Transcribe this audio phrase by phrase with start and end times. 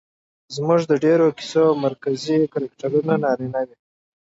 [0.55, 3.75] زموږ د ډېرو کيسو مرکزي کرکټرونه نارينه وي